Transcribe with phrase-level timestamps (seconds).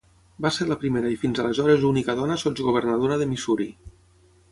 [0.43, 3.69] Va ser la primera i fins aleshores única dona sotsgovernadora de Missouri.